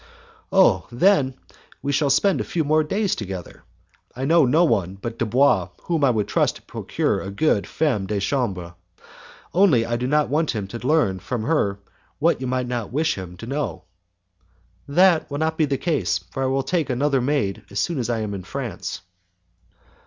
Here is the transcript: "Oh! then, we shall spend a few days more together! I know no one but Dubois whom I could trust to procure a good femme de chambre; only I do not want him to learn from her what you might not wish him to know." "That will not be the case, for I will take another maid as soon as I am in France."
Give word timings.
"Oh! 0.51 0.87
then, 0.91 1.35
we 1.83 1.91
shall 1.91 2.09
spend 2.09 2.41
a 2.41 2.43
few 2.43 2.63
days 2.85 3.11
more 3.11 3.11
together! 3.15 3.61
I 4.15 4.25
know 4.25 4.45
no 4.47 4.63
one 4.63 4.95
but 4.99 5.19
Dubois 5.19 5.69
whom 5.83 6.03
I 6.03 6.11
could 6.11 6.27
trust 6.27 6.55
to 6.55 6.61
procure 6.63 7.21
a 7.21 7.29
good 7.29 7.67
femme 7.67 8.07
de 8.07 8.19
chambre; 8.19 8.73
only 9.53 9.85
I 9.85 9.97
do 9.97 10.07
not 10.07 10.27
want 10.27 10.55
him 10.55 10.65
to 10.69 10.79
learn 10.87 11.19
from 11.19 11.43
her 11.43 11.77
what 12.17 12.41
you 12.41 12.47
might 12.47 12.67
not 12.67 12.91
wish 12.91 13.13
him 13.13 13.37
to 13.37 13.45
know." 13.45 13.83
"That 14.87 15.29
will 15.29 15.37
not 15.37 15.55
be 15.55 15.65
the 15.65 15.77
case, 15.77 16.17
for 16.31 16.41
I 16.41 16.47
will 16.47 16.63
take 16.63 16.89
another 16.89 17.21
maid 17.21 17.61
as 17.69 17.79
soon 17.79 17.99
as 17.99 18.09
I 18.09 18.21
am 18.21 18.33
in 18.33 18.43
France." 18.43 19.01